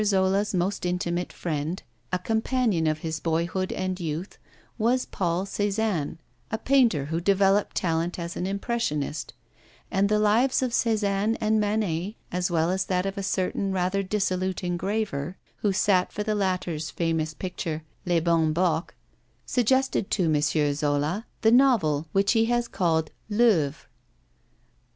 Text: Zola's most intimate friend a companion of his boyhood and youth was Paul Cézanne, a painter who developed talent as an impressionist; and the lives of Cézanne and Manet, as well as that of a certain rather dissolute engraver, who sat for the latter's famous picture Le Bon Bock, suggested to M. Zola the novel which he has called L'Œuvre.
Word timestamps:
Zola's 0.03 0.51
most 0.51 0.83
intimate 0.83 1.31
friend 1.31 1.83
a 2.11 2.17
companion 2.17 2.87
of 2.87 2.99
his 3.05 3.19
boyhood 3.19 3.71
and 3.71 3.99
youth 3.99 4.39
was 4.79 5.05
Paul 5.05 5.45
Cézanne, 5.45 6.17
a 6.49 6.57
painter 6.57 7.05
who 7.05 7.21
developed 7.21 7.75
talent 7.77 8.17
as 8.17 8.35
an 8.35 8.47
impressionist; 8.47 9.35
and 9.91 10.09
the 10.09 10.17
lives 10.17 10.63
of 10.63 10.71
Cézanne 10.71 11.37
and 11.39 11.59
Manet, 11.59 12.15
as 12.31 12.49
well 12.49 12.71
as 12.71 12.85
that 12.85 13.05
of 13.05 13.15
a 13.15 13.21
certain 13.21 13.71
rather 13.71 14.01
dissolute 14.01 14.63
engraver, 14.63 15.37
who 15.57 15.71
sat 15.71 16.11
for 16.11 16.23
the 16.23 16.33
latter's 16.33 16.89
famous 16.89 17.35
picture 17.35 17.83
Le 18.07 18.19
Bon 18.21 18.53
Bock, 18.53 18.95
suggested 19.45 20.09
to 20.09 20.23
M. 20.23 20.41
Zola 20.73 21.27
the 21.41 21.51
novel 21.51 22.07
which 22.11 22.31
he 22.31 22.45
has 22.45 22.67
called 22.67 23.11
L'Œuvre. 23.29 23.85